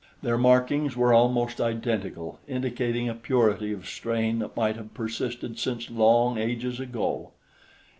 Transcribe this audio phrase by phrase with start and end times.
[0.23, 5.91] Their markings were almost identical, indicating a purity of strain that might have persisted since
[5.91, 7.33] long ages ago.